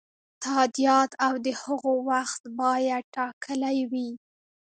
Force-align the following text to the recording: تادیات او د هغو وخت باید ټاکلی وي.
تادیات 0.45 1.11
او 1.25 1.33
د 1.45 1.47
هغو 1.61 1.93
وخت 2.11 2.41
باید 2.59 3.03
ټاکلی 3.15 3.77
وي. 3.91 4.09